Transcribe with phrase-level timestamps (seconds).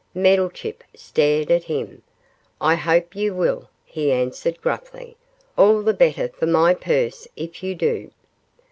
[0.15, 2.01] Meddlechip stared at him.
[2.59, 5.15] 'I hope you will,' he answered, gruffly,
[5.59, 8.09] 'all the better for my purse if you do.